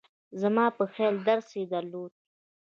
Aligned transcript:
زما 0.41 0.65
په 0.77 0.83
خیال 0.93 1.15
درس 1.27 1.47
یې 1.57 1.63
درلود. 1.73 2.11